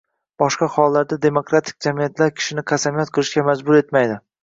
Boshqa 0.43 0.69
holatlarda 0.77 1.19
demokratik 1.27 1.87
jamiyatlar 1.89 2.35
kishini 2.41 2.67
qasamyod 2.75 3.17
qilishga 3.19 3.49
majbur 3.53 3.83
etmaydi. 3.87 4.23